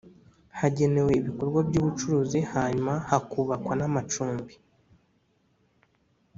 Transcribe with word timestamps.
Hagenewe 0.59 1.11
ibikorwa 1.21 1.59
by’ubucuruzi 1.67 2.39
hanyuma 2.53 2.93
hakubakwa 3.09 3.73
n’ 3.79 3.81
amacumbi 3.89 4.53